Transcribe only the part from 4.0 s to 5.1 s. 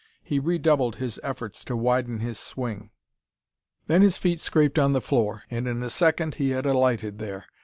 his feet scraped on the